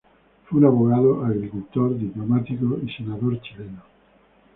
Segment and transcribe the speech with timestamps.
[0.47, 3.83] Fue un abogado, agricultor, diplomático y senador chileno.